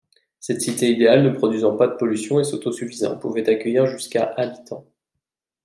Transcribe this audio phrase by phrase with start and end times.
[0.39, 4.87] Cette cité idéale ne produisant pas de pollution et s'autosuffisant pouvait accueillir jusqu'à habitants.